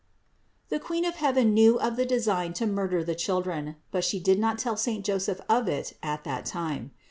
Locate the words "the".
0.73-0.87, 1.95-2.07, 3.03-3.13